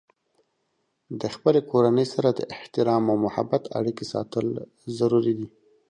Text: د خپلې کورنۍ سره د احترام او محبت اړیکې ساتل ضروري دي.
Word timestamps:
د 1.21 1.21
خپلې 1.35 1.59
کورنۍ 1.71 2.05
سره 2.13 2.29
د 2.33 2.41
احترام 2.55 3.03
او 3.11 3.17
محبت 3.25 3.63
اړیکې 3.79 4.05
ساتل 4.13 4.47
ضروري 4.97 5.33
دي. 5.39 5.47